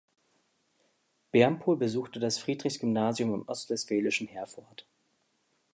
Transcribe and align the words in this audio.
Bermpohl 1.31 1.77
besuchte 1.77 2.19
das 2.19 2.39
Friedrichs-Gymnasium 2.39 3.35
im 3.35 3.47
ostwestfälischen 3.47 4.25
Herford. 4.25 4.87